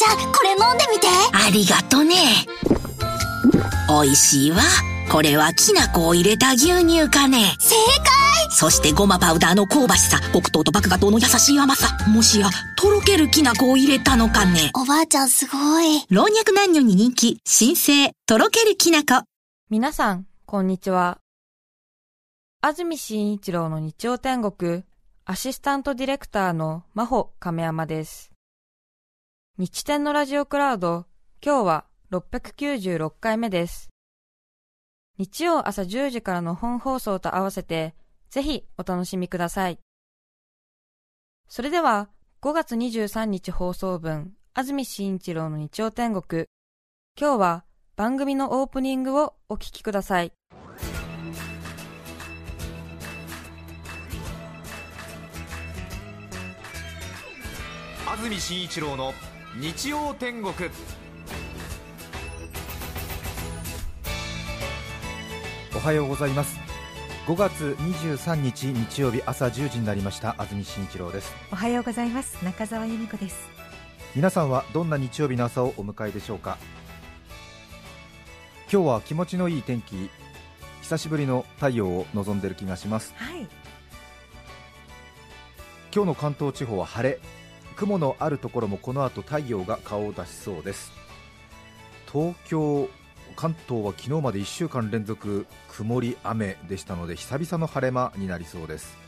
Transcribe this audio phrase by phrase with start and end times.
[0.00, 1.08] ちゃんこれ飲んでみて。
[1.30, 2.16] ありがとね。
[3.86, 4.62] 美味しいわ。
[5.12, 7.54] これはきな粉を入れた牛乳かね。
[7.58, 8.50] 正解。
[8.50, 10.18] そしてごまパウダーの香ばしさ。
[10.32, 11.98] 黒糖と麦芽糖の優しい甘さ。
[12.08, 14.70] もしやとろけるきな粉を入れたのかね。
[14.74, 16.06] おばあちゃんすごい。
[16.08, 17.38] 老若男女に人気。
[17.44, 19.24] 新生とろけるきな粉。
[19.68, 21.18] 皆さん、こんにちは。
[22.62, 24.82] 安住紳一郎の日曜天国、
[25.26, 28.29] アシスタントディレクターの真帆亀山です。
[29.60, 31.04] 日天のラジオクラウド、
[31.44, 33.90] 今日は696回目です。
[35.18, 37.94] 日曜朝10時からの本放送と合わせて、
[38.30, 39.78] ぜひお楽しみください。
[41.46, 42.08] それでは、
[42.40, 46.46] 5月23日放送分、安住紳一郎の日曜天国、
[47.20, 47.64] 今日は
[47.96, 50.32] 番組のオープニングをお聞きください。
[58.06, 59.12] 安住紳一郎の
[59.58, 60.54] 日曜天国。
[65.74, 66.56] おはようございます。
[67.26, 70.36] 5月23日日曜日朝10時になりました。
[70.38, 71.34] 安住紳一郎です。
[71.50, 72.42] おはようございます。
[72.44, 73.48] 中澤由美子です。
[74.14, 76.56] 皆さんはどんな日曜日の朝をお迎えでしょうか？
[78.72, 80.10] 今日は気持ちのいい天気
[80.82, 83.12] 久しぶりの太陽を望んでる気がします。
[83.16, 83.48] はい。
[85.92, 87.18] 今日の関東地方は晴れ
[87.80, 90.92] 雲のあるところもこの後太陽が顔を出しそうです。
[92.12, 92.90] 東京
[93.36, 98.98] 関東は昨日まで1週間連続曇り雨でしたので久々の晴れ間になりそうです。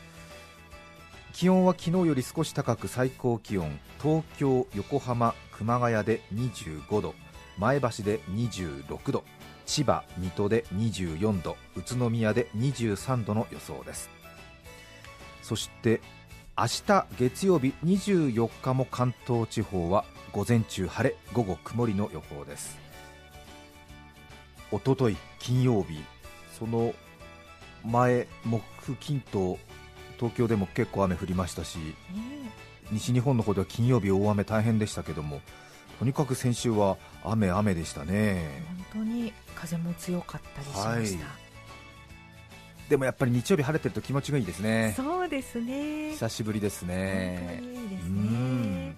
[1.33, 7.13] 気温は昨日より少し高く最高気温東京、横浜、熊谷で25度
[7.59, 9.23] 前橋で26度
[9.67, 14.09] 千葉、水戸で24度宇都宮で23度の予想です。
[15.43, 16.01] そして
[16.55, 22.77] 明日月曜日24日も関東地方は午前中晴れ午後曇りの予報です。
[24.71, 26.03] おととい金曜日
[26.57, 26.93] その
[27.83, 29.57] 前木金と
[30.17, 31.79] 東京でも結構雨降りましたし
[32.91, 35.41] 西日本の方では金曜日大雨大変でしたけども
[35.97, 38.63] とにかく先週は雨雨でしたね。
[38.91, 41.42] 本当に風も強かったりしました、
[42.93, 44.93] でもやっぱり日曜日晴れてると気持ちがいいですね。
[44.95, 46.11] そうですね。
[46.11, 47.59] 久しぶりですね。
[47.59, 48.89] 本当にいいですうん。
[48.89, 48.95] ね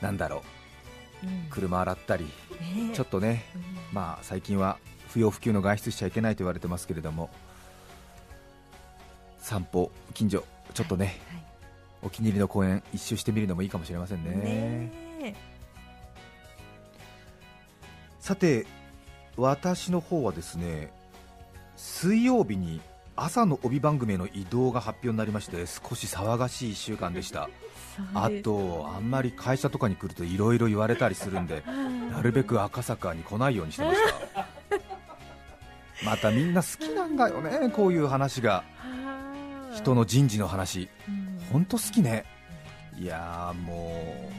[0.00, 0.42] なんだろ
[1.22, 1.26] う。
[1.26, 1.46] うん。
[1.50, 2.30] 車洗ったりね。
[2.94, 3.62] ちょっとねうん。
[3.92, 4.78] まあ最近は
[5.10, 7.28] 不要不急の外出しちゃいけないと言われてますけれども
[9.38, 11.42] 散歩近所ちょっとね、はい
[12.02, 14.30] お気に入りの公園一周してみるのもいいかもしれませんね。
[14.30, 14.92] ね。
[15.22, 15.34] え
[18.20, 18.66] さて
[19.36, 20.95] 私の方はですね
[21.76, 22.80] 水曜日に
[23.14, 27.48] 朝の帯番組への移動が発表になりまして少し騒がしい1週間でした。
[28.14, 31.62] あとあんまり会社とかに来るといろいろ言われたりするんで
[32.10, 33.98] なるべく赤坂に来ないようにしてまし
[34.34, 34.46] た。
[36.04, 38.52] またみんな好きなんだよねこういう話が。
[38.52, 38.64] は
[39.72, 39.74] あ。
[39.74, 40.88] 人の人事の話。
[41.08, 41.40] うん。
[41.52, 42.24] 本当好きね。
[42.98, 44.30] いやーも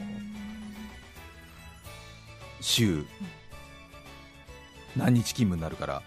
[2.60, 3.04] う週。
[4.96, 6.02] 何日勤務になるから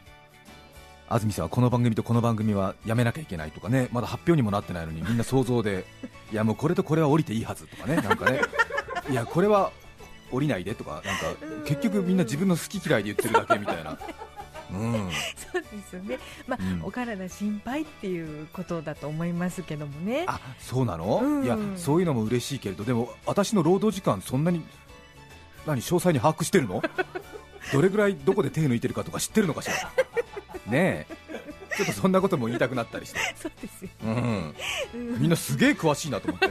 [1.14, 3.90] 安住さんはこの番組とこの番組はやめなきゃいけないとかね。
[3.92, 5.86] まだ発表にもなってないのにみんな想像で
[6.32, 7.96] いやもうこれとこれは降りていいはずとかね。
[7.98, 8.42] なんかね。
[9.10, 9.72] いやこれは
[10.32, 11.12] 降りないでとかなんか
[11.66, 13.98] 結局みんな自分の好き嫌いで言ってるだけみたいな。
[14.72, 15.10] うん。
[15.52, 16.18] そうですよね。
[16.48, 16.82] まあ、うん。
[16.86, 20.24] お体心配っていうことだと思いますけどもね。
[20.28, 21.44] あそうなの、うん。
[21.44, 22.86] いやそういうのも嬉しいけれど。
[22.86, 24.64] でも私の労働時間そんなに
[25.68, 26.82] 何詳細に把握してるの？
[27.74, 29.92] どれぐらいどこで手抜いてるかとか知ってるのかしら？
[30.68, 31.18] ねえ。
[31.78, 34.56] ちょっとそんなことも言いたくなったりして、 そうですよ、うん、
[34.94, 35.22] うん。
[35.22, 36.50] みんなすげえ詳しいなと思って。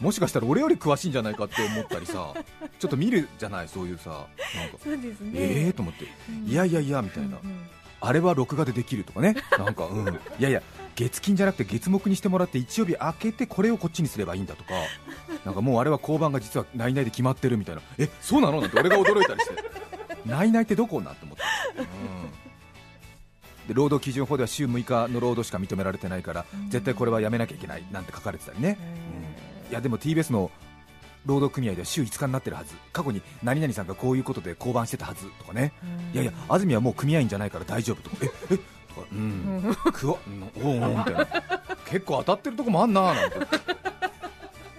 [0.00, 2.34] もしかしたら俺より詳しいんじゃないかって思ったりさ。
[2.78, 4.26] ちょっと見るじゃないそういうさ
[4.56, 4.78] なんか。
[4.82, 5.30] そうですね。
[5.34, 6.06] ええー、と思って。
[6.28, 6.46] うん。
[6.46, 7.70] いやいやいやみたいな、うんうん。
[8.00, 10.62] あれは録画でできるとかね、なんか、うん、いやいや、
[10.96, 14.70] 月金じゃなくて月木にしてもらって日曜日明けてこれをこっちにすればいいんだとか、
[15.44, 18.62] なんかもうあれは交番が実は内々で決まってるみたいな、えそうなの？
[18.62, 19.54] なんて俺が驚いたりして、
[20.24, 21.02] 内々ってどこ？
[21.02, 21.42] なんて思って、
[21.78, 22.39] うん、で
[23.74, 28.78] 労働基準法では週6日の労働しか認められてないから、絶対これはやめなきゃいけないなんて書かれてたりね、
[29.14, 30.50] うんいやでも TBS の
[31.26, 35.72] 労働組合では週5日になってるはず、過去に何々さんがこういうことで降板してたはずとかね。
[36.12, 41.26] いやいや、安住はもう組合員じゃないから大丈夫とか、ええとかうん、 くわ、うん、おうおうみたいな、
[41.86, 43.36] 結構当たってるとこもあんななんて、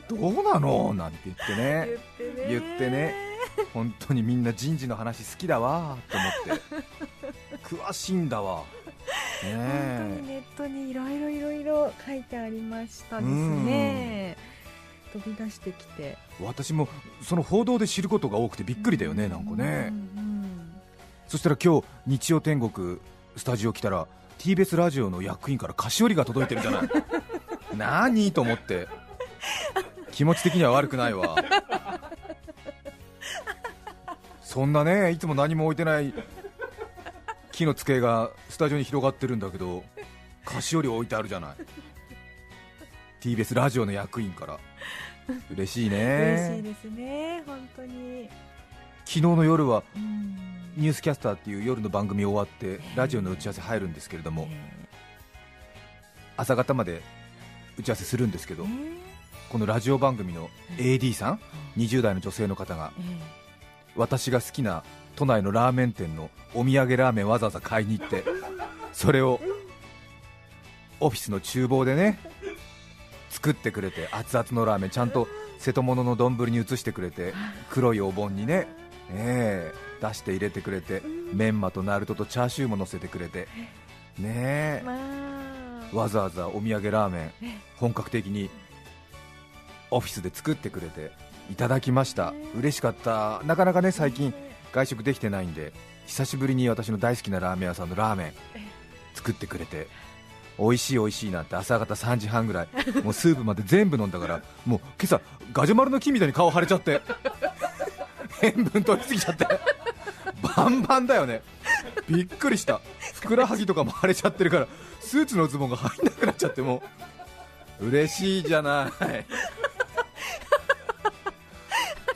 [0.10, 0.94] どうなの？
[0.94, 2.48] なんて言ってね、言ってね。
[2.50, 3.16] 言ってね、
[3.74, 6.58] 本当にみんな人事の話好きだわと思っ
[7.70, 8.64] て、詳しいんだわ、
[9.44, 14.38] 本当にねネットにいろいろいろいろ書いてありましたですね。
[15.14, 16.18] 飛び出してきて。
[16.40, 16.88] 私も
[17.22, 20.82] その報道で知ることが多くてびっくりだよね、なんかね、うん
[21.28, 22.98] そしたら今日日曜天国
[23.38, 24.06] スタジオ来たら
[24.38, 26.90] TBS ラジオの役員から菓子折りが届いてるじゃない。
[27.78, 28.32] 何？
[28.34, 28.88] と思って。
[30.12, 31.36] 気持ち的には悪くないわ。
[34.44, 36.14] そんなねいつも何も置いてない
[37.62, 39.84] 木の机がスタジオに広がってるんだけど
[40.46, 41.56] 菓子折り置いてあるじゃない。
[43.22, 44.60] TBS ラジオの役員から。
[45.52, 48.28] 嬉しい嬉しいねですね本当に、
[49.06, 50.36] 昨日の夜はうん。
[50.76, 54.48] ニュースキャスターっていう夜の番組終わってラジオの打ち合わせ入るんですけれども
[56.38, 57.02] 朝方まで
[57.78, 58.68] 打ち合わせするんですけどえ。
[58.68, 58.98] ー
[59.52, 61.40] このラジオ番組の AD さん
[61.78, 63.02] ？20代の女性の方がえ。
[63.96, 64.84] 私が好きな
[65.16, 68.24] 都内のラーメン店のお土産ラーメンわざわざ買いに行って
[68.94, 69.40] それを
[71.00, 72.20] オフィスの厨房でね
[73.30, 75.28] 作ってくれて熱々のラーメンちゃんと
[75.58, 77.34] 瀬戸物の丼に移してくれて
[77.70, 78.68] 黒いお盆にね、
[79.12, 83.48] ええ出して入れてくれてメンマとナルトとチャーシューも乗せてくれて
[84.18, 84.84] ね
[85.94, 87.32] わざわざお土産ラーメン
[87.78, 88.50] 本格的に
[89.92, 91.12] オフィスで作ってくれて
[91.52, 92.34] いただきました。
[92.58, 93.42] 嬉しかった。
[93.46, 94.34] なかなかね最近
[94.72, 95.74] 外食できてないんで
[96.08, 98.34] 久しぶりに私の大好きなラーメン屋さんのラーメン
[99.14, 99.88] 作ってくれて
[100.58, 102.68] 美味しい美味しいなんて朝方3時半ぐらい
[103.04, 105.22] もうスープまで全部飲んだからもう今朝
[105.54, 107.02] ガジュマルの木みたいに顔腫れちゃって
[108.42, 109.46] 塩分取りすぎちゃって
[110.56, 111.42] バンバンだよね。
[112.08, 112.82] びっくりした。
[113.14, 114.68] ふくらはぎとかも腫れちゃってるから
[115.00, 116.82] スーツのズボンが入んなくなっちゃっても
[117.80, 117.88] う。
[117.88, 118.92] 嬉しいじゃない。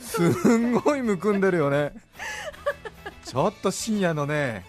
[0.00, 1.92] すんごいむくんでるよね
[3.36, 4.64] ちょっと深夜のね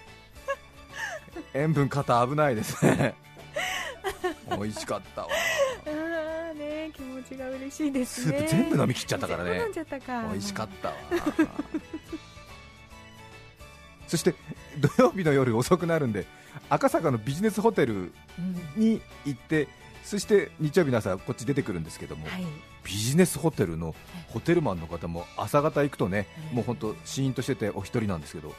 [1.56, 3.16] 塩分過多危ないですね。
[4.50, 5.30] 美味しかったわ。
[5.86, 8.40] あーね気持ちが嬉しいですね。
[8.40, 9.52] スープ全部飲み切っちゃったからね。
[9.52, 10.22] 全部飲んじゃったか。
[10.24, 10.96] 美味しかったわ。
[14.06, 14.36] そして
[14.82, 16.26] 土曜日の夜遅くなるんで
[16.70, 19.70] 赤坂のビジネスホテルうんに行って
[20.08, 22.46] そして日曜日の朝こっち出てくるんですけども、はい。
[22.86, 23.94] ビジネスホテルの
[24.30, 26.56] ホテルマンの方も朝方行くとね、ええ。
[26.56, 28.56] もう本当シーンとしててお一人なんですけど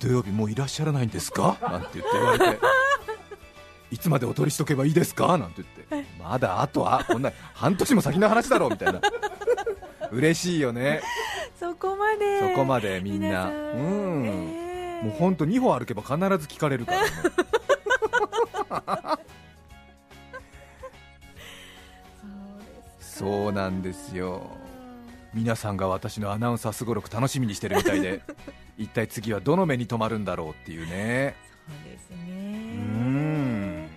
[0.00, 1.56] 土曜日もういらっしゃらないんですか？
[1.62, 2.58] なんて言って言われて。
[3.92, 5.38] いつまでお取りしとけばいいですか？
[5.38, 6.10] なんて言って。
[6.20, 8.70] まだあとはこんな半年も先の話だろう。
[8.70, 9.00] みたいな。
[10.10, 11.02] 嬉しいよね。
[11.60, 12.40] そこまで。
[12.40, 13.28] そこまでみんな。
[13.28, 14.62] 皆さうん、えー
[15.02, 17.06] もう本当2歩歩けば必ず聞かれるからも
[23.18, 24.50] そうなんですよ。
[25.34, 28.20] 皆さんが私のアナウンサーすごろく楽しみにしてるみたいで
[28.76, 31.34] 一体次はどの目に留まるんだろうっていうね。
[31.66, 33.88] そうですうねん。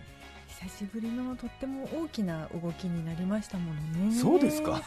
[0.47, 4.15] 久しぶりのとっても大きな動きになりましたものね。
[4.15, 4.81] そうですか？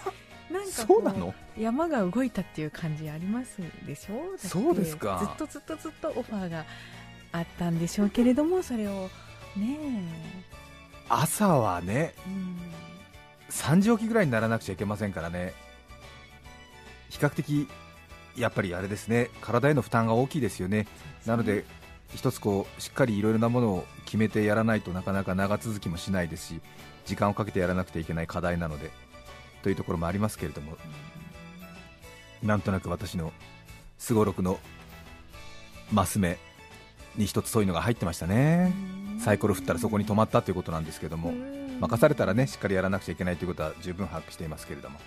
[0.51, 1.35] なんかこそうなの？
[1.59, 4.37] 山が動いたっていう感じありますでしょ？
[4.39, 5.19] そうですか。
[5.39, 6.65] ずっとずっとずっとオファーが
[7.33, 9.11] あったんでしょうけれどもそれを
[9.57, 9.79] ね。
[11.11, 12.57] 朝はねえ、うん
[13.51, 15.55] 3時起きぐらいにならなくちゃいけませんからね。
[17.11, 17.69] 比較的
[18.37, 19.31] やっぱりあれですね。
[19.41, 20.87] 体への負担が大きいですよね。
[21.27, 21.65] なので
[22.15, 26.61] 一つこうしっかりいろいろなものを決めてやらないとなかなか長続きもしないですし
[27.05, 28.91] 時間をかけてやらなくてはいけない課題なので
[29.63, 30.77] というところもありますけれども。
[32.43, 33.33] なんとなく私の
[33.99, 34.59] すごろくの
[35.93, 36.39] マス目
[37.17, 38.73] に一つそういうのが入ってましたね。
[39.19, 41.33] サイコロ振ったらそこに止まったということなんですけども
[41.81, 44.99] 任されたらねしっかりやらなくちゃいけないということは十分把握していますけれども。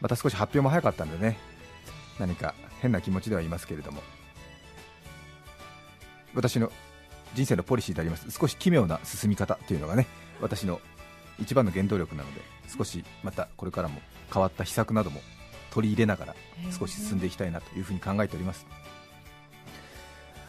[0.00, 1.38] また少し発表も早かったんでね
[2.18, 4.02] 何か変な気持ちではいますけれども。
[6.34, 6.70] 私の
[7.34, 10.06] 人生のポリシーであります少し奇妙な進み方というのがね
[10.40, 10.80] 私の
[11.38, 12.40] 一番の原動力なので
[12.76, 14.00] 少しまたこれからも
[14.32, 15.20] 変わった秘策なども
[15.70, 16.34] 取り入れながら
[16.76, 18.66] 少し進んでいきたいなというふうに考えております。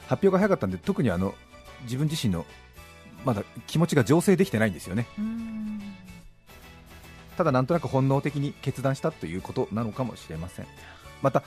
[0.07, 1.33] 発表が早かったんで特にあの
[1.83, 2.45] 自分自身の
[3.25, 5.07] まだ気持ちが醸成できてないんですよね。
[5.17, 5.81] うん。
[7.35, 10.67] ただなんとなく本能的に決断したということなのかもしれません。
[11.21, 11.43] また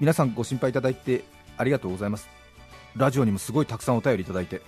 [0.00, 1.24] 皆さんご心配いただいて
[1.56, 2.28] ありがとうございます。
[2.96, 4.62] ラジオにもすごいたくさんお便りいただいて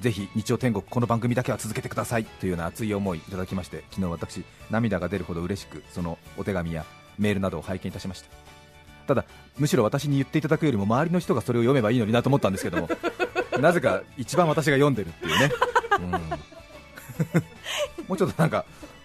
[0.00, 2.24] ぜひ日曜天国この番組だけは続けてください。
[2.24, 6.84] というような熱い思いいただきまして昨日私涙が出るほど嬉しくそのお手紙や
[7.18, 8.28] メールなどを拝見いたしました。
[9.06, 9.24] ただ
[9.58, 12.88] むしろ私に言っていただくよりも周りの人がそれを読めばいいのになと思ったんですけども
[13.60, 15.50] なぜか一番私が読んでるっていうね、
[15.98, 16.10] うん。
[18.08, 18.64] もうちょっとなんか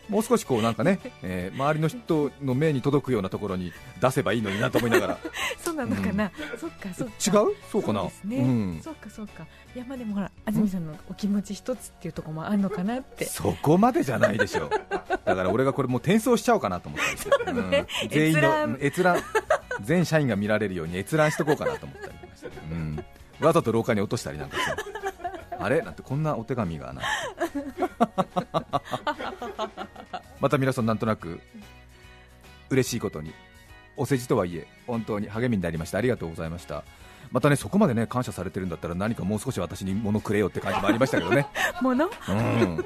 [0.10, 5.18] もう少しこうなんかね、えー周りの人の目に届くようなところに出せばいいのになと思いながら。
[5.60, 7.42] そうなのかな、そっかそっか。
[7.42, 7.56] 違う？
[7.70, 8.04] そうかな？
[8.04, 8.80] ですね、うん。
[8.82, 9.46] そっかそっか。
[9.75, 13.25] いやまあでもほら安住さんのお気持ち一つっていうところもあるのかなって。
[13.25, 15.00] そこまでじゃないでしょだ
[15.36, 17.00] から俺がこれもう転送しちゃおうかなと思っ
[17.46, 17.88] て、うん。
[18.10, 19.22] 全員の閲覧
[19.82, 22.07] 全社員が見られるように閲覧しとこうかなと思って、うん、
[23.39, 24.72] わざと廊下に落としたりなんかして
[25.60, 25.82] あれ？
[25.82, 27.01] なんてこんなお手紙がな
[30.39, 31.39] また皆さんなんとなく
[32.70, 33.34] 嬉しいことに
[33.96, 35.98] お世辞とはいえ本当に励みになりました。
[35.98, 36.84] ありがとうございました。
[37.32, 41.48] またねそこまでね感謝されてるんだったら何かもう少し私に物くれよって感じもありましたけどね。
[41.82, 42.86] ものうん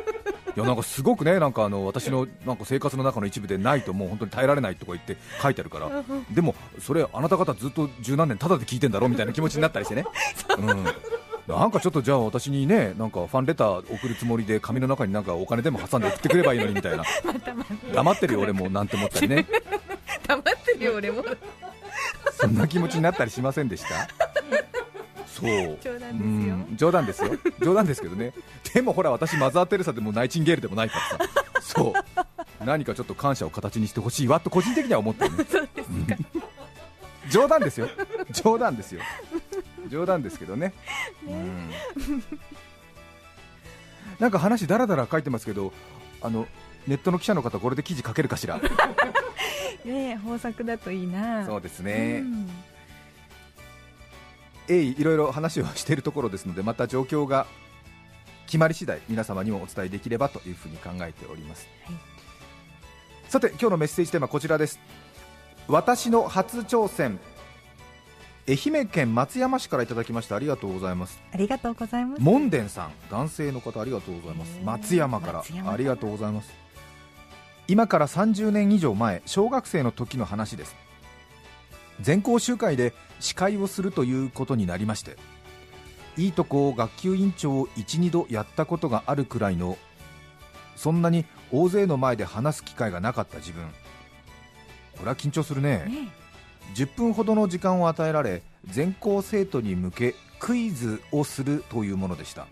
[0.56, 5.90] いやなんかすごくねなんかあの私のなんか生活の中の一部でないともう本当に耐えられないとか言って書いてあるから。
[6.32, 10.06] でもそれあなた方ずっと十何年ただで聞いてんだろみたいな気持ちになったりしてね。
[10.58, 10.62] う。
[10.62, 10.84] ん。
[11.48, 17.04] なんかちょっとじゃあ私にねなんかファンレター送るつもりで紙の中になんかお金でも挟んで送ってくればいいのにみたいな。
[17.94, 19.46] 黙ってるよ俺もなんて思ったりね。
[20.28, 21.24] 黙ってるよ俺も。
[22.34, 24.08] そんな気持ちになったりしませんでした？
[25.42, 25.78] そう。
[25.82, 26.56] 冗談ですよ。
[26.56, 27.32] うん冗談ですよ。
[27.62, 28.34] 冗談ですけどね。
[28.74, 31.44] でもほら私マザー・テレサでもナイチンゲールでもないからさ。
[31.62, 31.94] そ
[32.60, 32.66] う。
[32.66, 35.46] 何かちょっと感謝を形にしてほしいわと個人的には思ってるね。
[35.78, 37.30] うん。
[37.30, 37.90] 冗談ですよ。
[38.32, 39.02] 冗談ですよ。
[39.90, 40.74] 冗談ですけどね。
[41.28, 41.72] うん。
[44.20, 45.74] なんか話だらだら書いてますけど
[46.22, 46.48] あの
[46.88, 48.60] ネットの記者の方これで記事書けるかしら？
[49.84, 51.46] ねえ豊作だといいな。
[51.46, 52.50] そうですね、うん
[54.68, 57.48] 鋭意いろいろ話をしているところですのでまた状況が
[58.46, 61.96] 決まり次第皆様にもお伝えできればというふうに考えております、はい。
[63.30, 64.80] さて今日のメッセージテーマはこちらです。
[65.68, 67.20] 私の初挑戦
[68.48, 70.36] 愛媛県松山市からいただきました。
[70.36, 71.22] ありがとうございます。
[71.32, 72.22] ありがとうございます。
[72.22, 74.58] 門殿さん男性の方ありがとうございます。
[74.58, 75.68] へー松山から松山か。
[75.68, 76.62] らありがとうございます。
[77.68, 80.76] 今から30年以上前小学生の時の話です
[82.02, 85.18] 全校集会で司会をするということになりまして
[86.18, 89.78] いいとこを学級委員長を12度やったことがあるくらいの
[90.76, 93.64] そんなに大勢の前で話す機会がなかった自分。
[94.94, 95.86] これは緊張するね。
[95.86, 96.12] ね
[96.74, 102.48] 10分ほどの時間を与えられ全校生徒に向けクイズをするというものでした。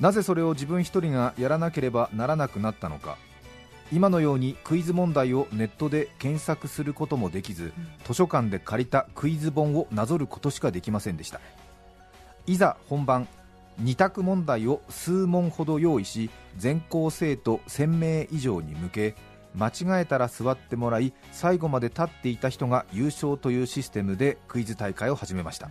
[0.00, 3.16] なぜそれを自分一人がやらなければならなくなったのか
[3.94, 7.72] 今のようにクイズ問題をネットで検索することもできず、
[8.04, 11.40] 図書館で借りたクイズ本をなぞることしかできませんでした。
[12.48, 13.28] いざ本番
[13.84, 19.14] 2択問題を数問ほど用意し全校生徒1000名以上に向け
[19.54, 25.70] 間違えたら座ってもらい最後まで立っていた人が優勝というシステムでクイズ大会を始めました、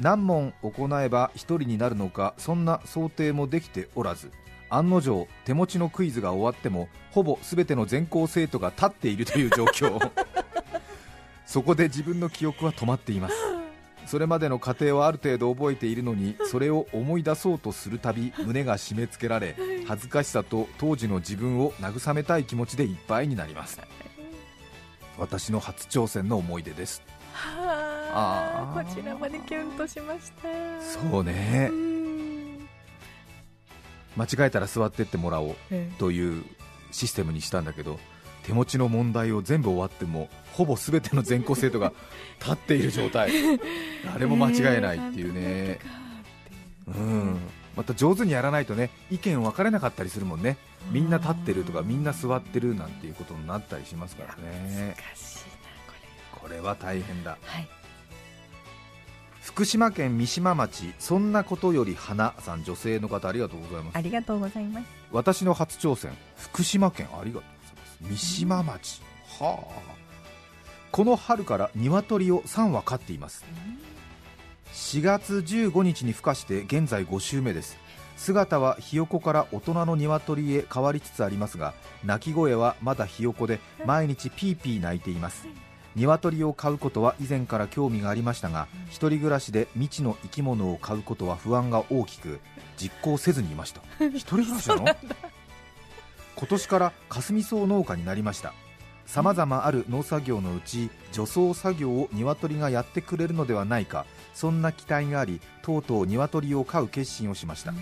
[0.00, 4.32] 何問行えば1人になるのかそんな想定もできておらず
[4.72, 10.10] 案の定手持ちのクイズが終わってもほぼ全ての全校生徒が立っているという状況。
[11.46, 13.34] そこで自分の記憶は止まっています。
[14.06, 19.54] それまでの過程はある程度覚えているのにそれを思い出そうとするたび胸が締め付けられ
[19.86, 23.78] 恥ずかしさと当時の自分を慰めたい気持ちでいっぱいになります。
[25.18, 27.02] 私の初挑戦の思い出です。
[27.32, 30.48] はあこちらまでキュンとしました。
[30.80, 31.68] そうね。
[31.70, 31.91] うん
[34.16, 36.44] 間違えたら座ってってもらおうえという
[36.90, 37.98] システムにしたんだけど
[38.44, 41.92] 手持ちの問題を全部終わってもほぼ全ての全校生徒が
[42.40, 43.30] 立っている状態。
[44.04, 45.78] 誰も間違えないっていうね、
[46.88, 46.90] う。
[46.90, 47.38] ん、
[47.76, 50.56] また上手にやらないとね意見分かれなかったりするもんね。
[50.90, 54.96] みんな立ってるとかみんな座ってるなんていうことになったりしますからね。
[54.96, 55.52] 難しいな
[56.32, 57.38] ここれは大変だ。
[57.40, 57.68] れはい
[59.42, 63.96] 福島県三島町そんなことより花さん女性の方ありがとうございます。
[63.96, 64.86] ありがとうございます。
[65.10, 68.22] 私の初挑戦福島県ありがとうございます。
[68.22, 69.02] 三島町。
[69.40, 69.92] はあ。
[70.92, 73.44] この春から鶏を3羽飼っています。
[74.72, 77.76] 4月15日に孵化して現在5週目です。
[78.16, 85.48] 姿はひよこから大人の鶏へ変わりつつありますが鳴き声はまだひよこで毎日ピーピー鳴いています
[85.94, 92.40] 鶏を飼うことは以前から興味がありましたが一人暮らしで未知の生き物を飼うことは不安が大きく
[92.76, 93.82] 実行せずにいました。
[94.00, 94.96] 一人暮らしなの？
[96.36, 98.54] 今年から霞草農家になりました。
[99.04, 107.74] さまざまある農作業のうち除草作業を鶏がやってくれるのではないかそんな期待がありとうとう鶏を飼う決心をしました。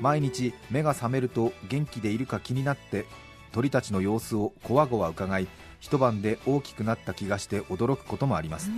[0.00, 3.06] 毎日目が覚めると元気でいるか気になって
[3.52, 5.48] 鳥たちの様子をこわごわ伺い
[5.80, 8.70] 一晩で大きくなった気がして驚くこともあります。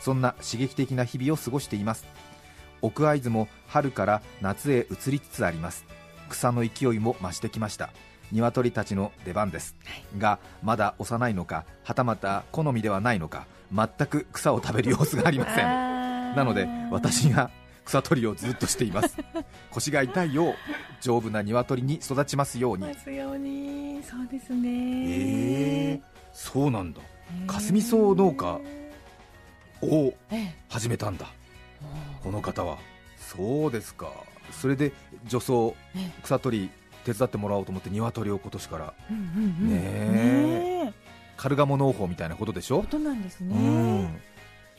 [0.00, 2.06] そんな刺激的な日々を過ごしています。
[2.82, 5.84] 奥会津も春から夏へ移りつつあります。
[6.28, 7.90] 草の勢いも増してきました。
[8.32, 9.74] 鶏たちの出番です、
[10.18, 15.64] がまだ幼いのかはたまた好みではないのか全く草を食べる様子がありません。
[15.64, 17.50] ななので私が
[17.84, 19.16] 草取りをずっとしています。
[19.72, 20.54] 腰が痛いよう
[21.00, 22.86] 丈夫な鶏に育ちますように。
[22.86, 24.02] ますように。
[24.02, 26.00] そうですえねー、
[26.40, 27.00] そうなんだ。
[27.48, 28.60] 霞草農家
[29.82, 31.26] をええ始めたんだ。
[32.22, 32.78] この方は。
[33.16, 34.08] そうですか。
[34.52, 34.92] それで
[35.26, 36.70] 女装え草取り
[37.04, 38.94] 手伝ってもらおうと思って鶏を今年から。
[39.10, 39.70] うんうんうん。
[39.70, 40.84] ねえ。
[40.84, 40.92] ねえ。
[41.36, 42.82] カルガモ農法みたいなことでしょ？
[42.82, 44.04] ことなんですうねん。
[44.04, 44.10] へへ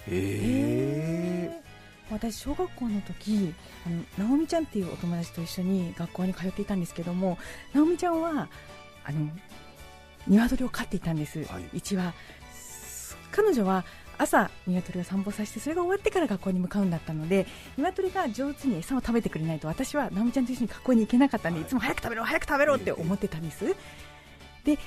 [0.08, 2.14] えー。
[2.14, 3.54] 私小学校の時
[3.86, 7.38] あの直美ちゃんっていうお友達と一緒に学校に通っていたんですけども
[7.74, 8.48] 直美ちゃんは
[9.04, 9.30] あの
[10.30, 12.14] 鶏を飼っていたんです、はい、1羽
[13.32, 13.84] 彼女は
[14.18, 23.66] 朝鶏を散歩させてそれが終わってから学校に向かうんだったので鶏が上手に餌を食べてくれないと私は直美ちゃんと一緒に学校に行けなかったんで、はい、いつも早く食べろ早く食べろって思ってたんです、
[24.66, 24.78] で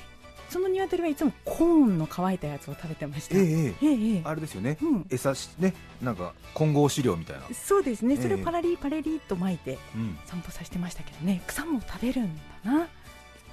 [0.53, 3.35] その鶏はいつもコーンの乾いたやつを食べてました。
[3.35, 4.77] えー、えー、あれですよね。
[4.83, 7.43] うん、餌しねなんか混合飼料みたいな。
[7.55, 8.17] そうですね。
[8.17, 9.79] それをパラリーパレリーと巻いて
[10.27, 11.41] 散歩させてましたけどね。
[11.47, 12.87] 草も食べるんだな。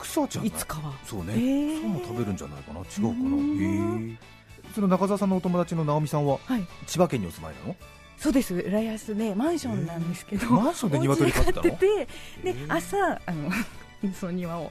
[0.01, 0.93] 草じゃないいつかは。
[1.05, 2.81] そうね、ええ草も食べるんじゃないかな。
[2.81, 3.05] 違うかな。
[3.05, 4.11] うん。
[4.11, 4.17] へえ
[4.75, 7.77] その中澤さんのお友達の直美さんははい、千葉県にお住まいなの？
[8.19, 12.09] そうです、浦安でマンションなんですけど、マンションで鶏飼っててで
[12.45, 13.51] え朝あの
[14.15, 14.71] その庭を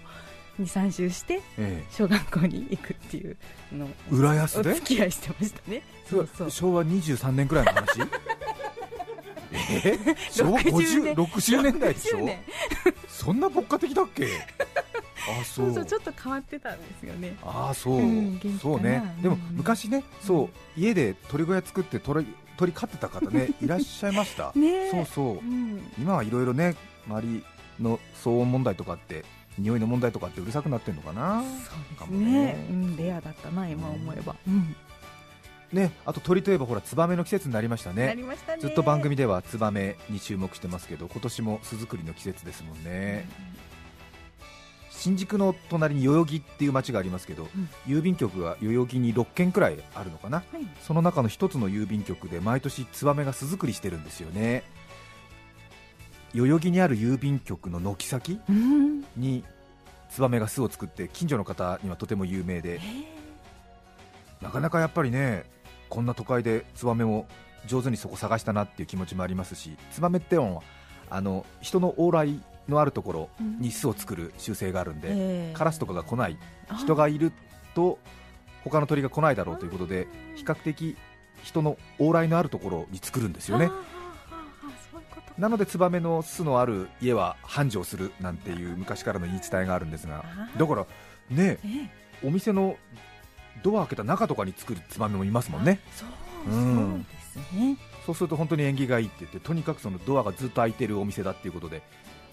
[0.59, 3.35] 二三周してえ小学校に行くっていう
[3.73, 4.71] の浦安で？
[4.71, 5.81] お付き合いしてましたね。
[6.09, 6.51] そうそう。
[6.51, 8.01] 昭和23年くらいの話？
[9.83, 9.97] え
[10.31, 12.39] 昭和50 60 60年代でしょ？60年。
[13.07, 14.27] そんな牧歌的だっけ？
[15.41, 15.69] あそそう。
[15.69, 17.35] うそうちょっと変わってたんですよね。
[17.43, 19.03] ああそう、うんそうね。
[19.21, 19.57] でもうん。
[19.57, 22.25] 昔ねそう家で鳥小屋作って鳥
[22.57, 24.51] 鳥飼ってた方ね いらっしゃいました。
[24.55, 24.91] ねえ。
[24.91, 25.33] そうそう。
[25.37, 26.75] うん、今はいろいろね
[27.07, 27.43] 周り
[27.79, 29.23] の騒音問題とかって
[29.57, 31.41] 匂いの問題とかってうるさくなってんのかな。
[31.41, 32.31] そうですね。
[32.45, 32.67] ね。
[32.69, 34.35] うん、レアだったな今思えば。
[34.47, 34.75] うん。
[35.73, 38.61] ねあと鳥といえばほらツバメの季節になりましたなねりましたね。
[38.61, 43.27] ずっと番組ではツバメに注目してますけど今年も巣作りの季節ですもんね、
[44.99, 47.47] 新宿の隣に代々木っていう街がありますけど、ん。
[47.87, 50.43] 郵便局が代々木に6軒くらいあるのかな。
[50.51, 50.67] はい。
[50.81, 54.63] その中の一つの郵便局で毎年ツバメが巣作りしてるんですよね。
[56.35, 59.05] 代々木にある郵便局の軒先うん。
[59.15, 59.45] に
[60.09, 62.81] ツバメが巣を作って近所の方にはとても有名で。
[64.41, 65.45] なかなかやっぱりね
[65.87, 67.25] こんな都会でツバメを
[67.67, 70.37] 上手にそこ探したなっていう気持ちもありますしツバメって
[71.09, 73.29] あの人の往来のあるところ
[73.59, 75.53] に巣を作る習性があるんで、ええ。
[75.55, 76.37] カラスとかが来ない
[76.69, 77.31] あ人がいる
[77.75, 77.99] と
[78.63, 80.97] 他の鳥が来ないだろうということで比較的
[81.43, 83.71] 人の往来のあるところに作るんですよね。
[85.37, 90.25] なのでツバメの巣のある家は繁盛するなんていう昔からの言い伝えがあるんですが
[90.57, 90.85] だから
[91.29, 91.89] ねえ
[92.23, 92.75] えお店の
[93.63, 95.79] ドア開けた中とかに作るツバメもいますもんね。
[95.95, 97.05] そう、うん。
[97.33, 97.77] そうですね。
[98.05, 101.81] そうすると本当に縁起がいいって言ってとにかくそのドアがずっと開いてるお店だっていうことで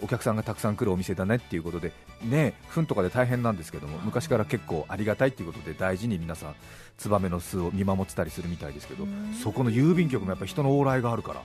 [0.02, 6.54] お客さんがたくさん来るお店だねっていうことでね糞とかで大変なんですけども昔から結構ありがたいっていうことで大事に皆さん
[6.98, 9.32] ツバメの巣を見守ってたりするみたいですけどうん。
[9.35, 11.42] そこの郵便局もやっぱり人の往来があるから。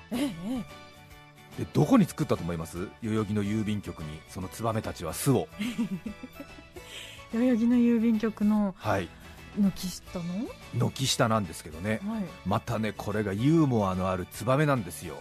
[1.57, 2.87] でどこに作ったと思います？
[3.03, 5.47] 代々木の郵便局にそのツバメたちは巣を。
[7.33, 9.09] え 代々木の郵便局のはい。
[9.59, 10.23] 軒下の、
[10.91, 11.99] 軒下なんですけどね。
[12.07, 15.15] はい、またねこれがユーモアのあるツバメなんですよ。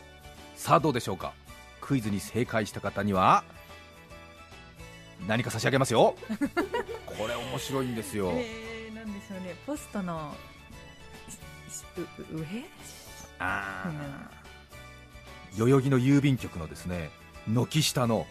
[0.54, 1.32] さあどうでしょうか？
[1.90, 3.42] クイズに正解した方には
[5.26, 6.14] 何か差し上げますよ。
[7.04, 9.56] これ面白いんですよ、えー、なんでしょうね。
[9.66, 10.32] ポストの
[12.32, 12.64] 上？
[13.40, 15.56] あうん。
[15.56, 17.10] ー代々木の郵便局のですね
[17.48, 18.24] 軒下の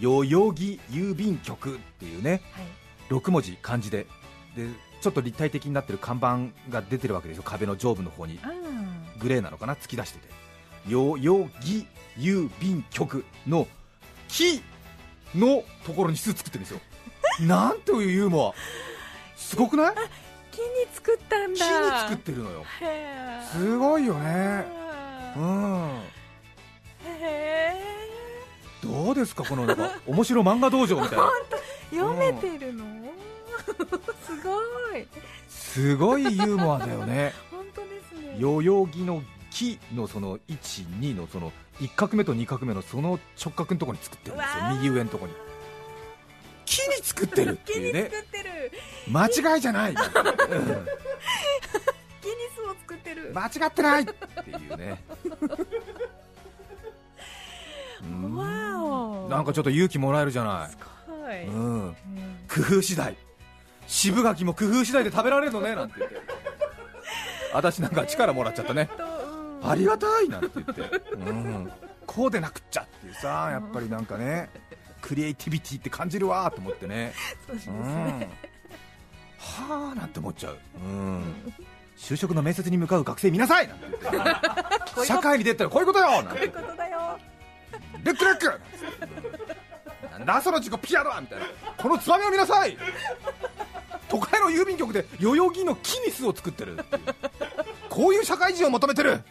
[0.00, 2.66] 代々木郵便局っていうねはい。
[3.08, 4.08] 6文字漢字で。
[4.56, 4.66] で
[5.00, 7.44] ちょっと立体的になってる看板が出てるわけですよ。
[7.44, 8.40] 壁の上部の方に。
[8.42, 8.50] あ
[9.20, 9.76] グレーなのかな？
[9.76, 10.47] 突き出してて
[10.88, 11.86] 代々木
[12.18, 13.66] 郵便局の
[14.28, 14.62] 木
[15.34, 16.80] のところに巣作ってるんですよ。
[17.46, 19.38] なんというユーモア。
[19.38, 19.94] すごくない？
[19.94, 19.94] ー
[20.50, 22.64] 木に作ったん木にだ作ってるのよ。
[23.52, 24.66] すごいよね。
[25.36, 26.00] うん。
[27.04, 27.76] へ
[28.82, 29.44] どうですか？
[29.44, 31.24] このなんか面白漫画道場みたいな。
[31.92, 32.84] ー読めてるの、
[34.26, 35.06] すごい。
[35.48, 37.32] すごいユーモアだよね。
[37.50, 38.36] 本当ですね。
[38.40, 44.64] 代々木の木のその12のその1画目と2画目のその直角のところに作ってるんですよ。
[44.76, 45.36] 右上のところに。
[46.64, 48.10] 木に作ってるっていうね。
[49.10, 49.96] 間違いじゃない、 うん。
[49.96, 50.06] 木に
[52.54, 53.32] 巣を作ってる。
[53.34, 54.12] 間違ってないって
[54.50, 55.02] いうね。
[58.04, 58.36] うん。
[58.36, 58.84] わ
[59.26, 60.70] おなんかちょっと勇気もらえるじゃない。
[60.70, 61.22] すごい。
[61.22, 61.96] はい、うん、
[62.48, 63.16] 工夫次第。
[63.86, 66.16] 渋柿も工夫次第で食べられるのねなんて言って。
[67.52, 68.90] 私なんか力もらっちゃったね
[69.62, 70.82] ありがたいなんて言って、
[71.14, 71.70] うん、
[72.06, 74.50] こうでなくっちゃっていうさやっぱりなんかね
[75.00, 77.12] クリエイティビティって感じるわと思ってね。
[77.46, 77.84] そうですうん。
[77.84, 78.28] ね、
[79.38, 81.52] はあなんて思っちゃう、うん、
[81.96, 85.06] 就職の面接に向かう学生見なさいなんて言って。
[85.06, 86.40] 社会に出たらこういうことよなんて。
[86.40, 87.18] 言ってことだよ。
[88.04, 88.60] レックレック。
[90.10, 91.46] なんだその自己ピアノはみたいな。
[91.80, 92.76] このツバメを見なさい。
[94.08, 97.02] 都会の郵便局で代々木の木に巣を作ってるっていう
[97.98, 99.20] こういう社会人を求めてる。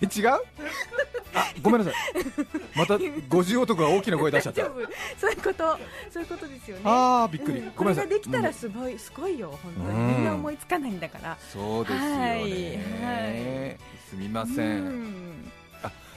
[0.00, 0.28] え違う？
[1.34, 1.94] あごめんなさい。
[2.74, 4.62] また50男が大きな声出しちゃった。
[4.64, 4.70] そ
[5.28, 5.78] ういうこと。
[6.10, 6.82] そういうことですよね。
[6.86, 7.58] あーびっくり。
[7.58, 7.72] うん。
[7.76, 8.08] ごめんなさい。
[8.08, 9.58] これができたうんらすごいすごいよ。
[9.62, 11.36] 本当うんにみんな思いつかないんだから。
[11.52, 15.52] そうですよね、すみません、うん。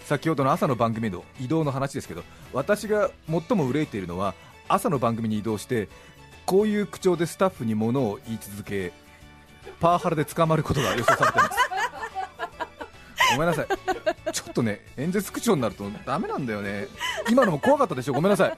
[0.06, 4.36] 先ほどの朝の番組の移動の話ですけど私が最も憂いているのは
[4.70, 5.90] 朝の番組に移動して
[6.46, 8.94] こういう口調でスタッフに物を言い続け
[9.80, 11.58] パワハラで捕まることが予想されてます。
[13.34, 13.68] ごめんなさい。
[14.32, 16.88] ちょっとね演説口調になるとダメなんだよね。
[17.30, 18.14] 今のも怖かったでしょ？
[18.14, 18.58] ごめんなさい。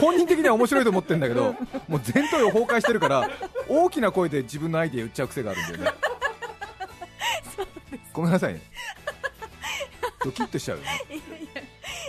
[0.00, 1.54] 本人的には面白いと思ってるんだけど
[1.88, 3.28] もう前頭葉崩壊してるから
[3.68, 5.98] 大きな声で自分のアイデア言っちゃう癖があるんだよね。
[8.12, 8.62] ごめんなさいね。
[10.24, 10.90] ドキッとしちゃうよね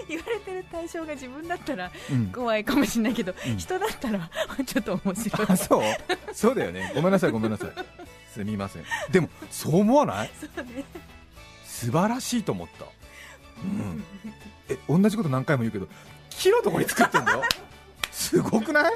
[0.09, 2.27] 言われてる対象が自分だったらうん。
[2.31, 3.57] 怖いかもしれないけど、うん。
[3.57, 4.29] 人だったら
[4.65, 5.47] ちょっと面白い。
[5.49, 5.83] あそう。
[6.33, 6.91] そうだよね。
[6.95, 7.69] ごめんなさいごめんなさい。
[8.33, 8.83] すみません。
[9.11, 10.31] でもそう思わない？
[11.65, 12.85] 素晴らしいと思った、
[13.63, 14.03] うん、
[14.69, 15.87] え同じこと何回も言うけど
[16.29, 17.43] 木のとこに作ってんだよ。
[18.11, 18.93] すごくない？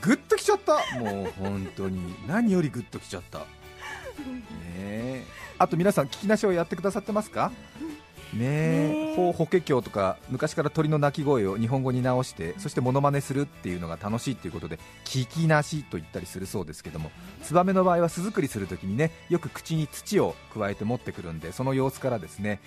[0.00, 0.98] グッときちゃった。
[0.98, 2.14] もう本当に。
[2.26, 3.38] 何よりグッときちゃった。
[3.38, 3.44] ね
[4.76, 5.24] え。
[5.58, 7.52] あと皆さん聞きなしをやってくださってますか？
[8.38, 9.14] ね。
[9.16, 17.10] 法法華経とか昔から鳥の鳴き声を日本語に直してそしてモノマネするっていうのが楽しいっていうことで聞きなしと言ったりするそうですけども
[17.42, 22.60] ツバメの場合は巣作りするときにねよく口に土を加えて持ってくるんでその様子からですね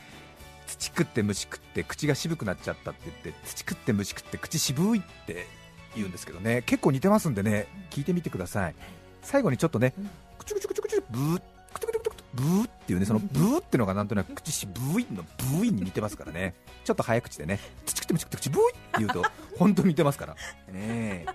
[0.67, 5.47] 土食って虫食って口が渋くなっちゃったって言って土食って虫食って口渋いって
[5.95, 8.75] 言うんですけどね結構似てますんでね聞いてみてください。
[9.21, 9.93] 最後にちょっとね
[10.37, 11.43] くちゅくちゅくちゅくちゅブーく
[12.33, 16.53] ブーっていうねそのブーっていうのがなんとなく口渋いのブーイに似てますからね。
[16.83, 17.59] ちょっと早口でね。
[17.85, 19.23] 土食って虫食って口ブーイって言うと
[19.57, 20.33] 本当に似てますから。
[20.33, 20.39] ね
[20.73, 21.25] え。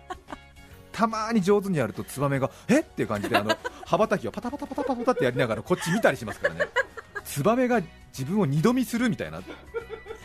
[0.92, 2.82] たまに上手にやるとツバメがえっ？
[2.82, 3.54] ていう感じであの
[3.84, 6.66] 羽ばたきをパタパタパタパタパタってやりながらこっち見たりしますからね。
[7.24, 7.80] ツバメが
[8.16, 9.42] 自分を二度見するみたいな。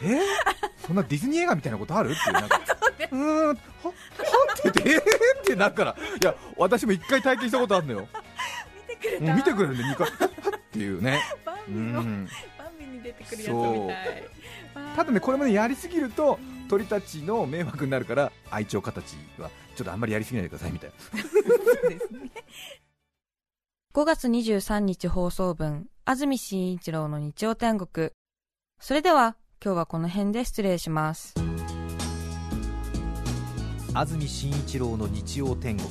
[0.03, 0.19] え？
[0.87, 2.11] そんなディズニー映画みたいなことある？
[2.11, 2.61] っていうなんか。
[3.11, 3.47] うーん。
[3.47, 3.53] はは？
[3.53, 5.41] って言ってえー？
[5.41, 5.91] ってなるから。
[5.91, 8.07] いや私も一回体験したことあるのよ。
[8.87, 9.25] 見てくれた。
[9.25, 10.07] もう見てくれるんで2回。
[10.07, 10.30] は
[10.71, 11.21] っていうね。
[11.45, 12.25] バンうビのん。
[12.57, 14.23] バンビに出てくるやつみたい。
[14.95, 20.95] ただねこれもねやりすぎると鳥たちの迷惑になるから愛鳥家たちはちょっとあんまりやりすぎないでくださいみたいな。
[21.21, 22.31] そうですね。
[23.93, 28.11] 5月23日放送分、安住紳一郎の日曜天国。
[28.79, 31.33] それでは、今日はこの辺で失礼します。
[33.93, 35.89] 安住紳一郎の日曜天国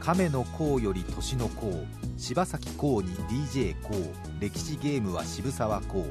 [0.00, 1.72] 亀の甲より年の甲
[2.16, 4.00] 柴咲コウに DJ コウ
[4.40, 6.04] 歴史ゲームは渋沢コウ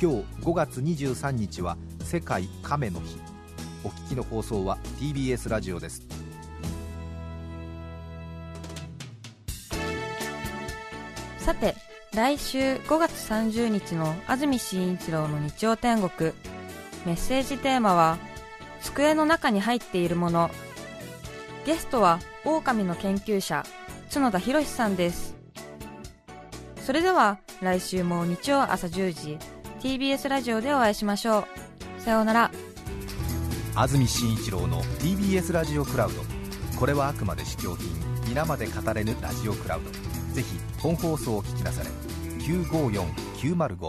[0.00, 3.18] 今日5月23日は世界亀の日
[3.84, 6.24] お聞きの放送は TBS ラジオです
[11.44, 11.74] さて、
[12.14, 16.32] 来週5月30日の安住紳一郎の日曜天国。
[17.04, 18.16] メッセージテーマは、
[18.80, 20.50] 机の中に入っているもの。
[21.64, 23.64] ゲストは、狼の研究者、
[24.12, 25.34] 角田博さんです。
[26.76, 29.38] それでは、来週も日曜朝10時、
[29.80, 31.46] TBS ラジオでお会いしましょ
[31.98, 32.00] う。
[32.02, 32.50] さようなら。
[33.76, 36.22] 安住紳一郎の TBS ラジオクラウド
[36.78, 37.88] これはあくまで試供品
[38.28, 39.90] 皆まで語れぬラジオクラウド
[40.32, 41.90] ぜひ本放送を聞きなされ
[42.38, 43.88] 954905